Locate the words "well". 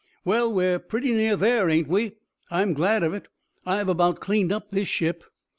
0.25-0.51